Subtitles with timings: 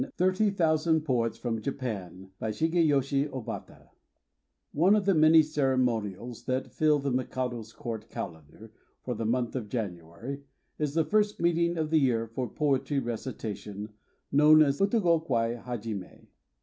[0.17, 3.89] THIRTY THOUSAND POETS FROM JAPAN By Shigeyoshi Obata
[4.73, 8.71] ONE of the many ceremonials that fill the Mikado's court calendar
[9.03, 10.41] for the month of January
[10.79, 13.89] is the first meeting of the year for poetry recita tion,
[14.31, 16.25] known as the Uta Go kwai Ha jime.